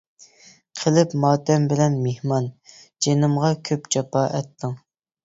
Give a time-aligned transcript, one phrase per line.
[0.77, 2.47] قىلىپ ماتەم بىلەن مېھمان،
[3.07, 4.75] جىنىمغا كۆپ جاپا ئەتتىڭ!